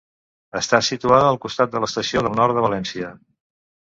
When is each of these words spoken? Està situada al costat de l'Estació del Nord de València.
Està 0.59 0.77
situada 0.85 1.27
al 1.33 1.37
costat 1.43 1.75
de 1.75 1.81
l'Estació 1.83 2.23
del 2.29 2.39
Nord 2.39 2.57
de 2.61 2.65
València. 2.67 3.13